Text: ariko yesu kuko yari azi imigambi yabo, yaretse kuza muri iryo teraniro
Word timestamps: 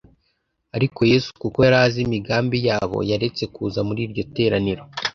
ariko 0.75 0.99
yesu 1.11 1.29
kuko 1.41 1.57
yari 1.65 1.77
azi 1.85 1.99
imigambi 2.05 2.57
yabo, 2.67 2.97
yaretse 3.09 3.43
kuza 3.53 3.79
muri 3.87 3.99
iryo 4.07 4.23
teraniro 4.35 4.83